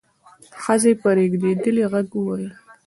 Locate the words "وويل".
2.15-2.53